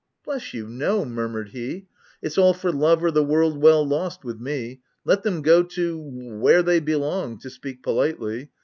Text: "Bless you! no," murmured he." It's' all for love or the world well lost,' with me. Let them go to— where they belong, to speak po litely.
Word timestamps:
"Bless 0.25 0.51
you! 0.55 0.67
no," 0.67 1.05
murmured 1.05 1.49
he." 1.49 1.85
It's' 2.23 2.35
all 2.39 2.55
for 2.55 2.71
love 2.71 3.03
or 3.03 3.11
the 3.11 3.23
world 3.23 3.61
well 3.61 3.87
lost,' 3.87 4.23
with 4.23 4.39
me. 4.41 4.79
Let 5.05 5.21
them 5.21 5.43
go 5.43 5.61
to— 5.61 5.97
where 6.41 6.63
they 6.63 6.79
belong, 6.79 7.37
to 7.37 7.51
speak 7.51 7.83
po 7.83 7.93
litely. 7.97 8.49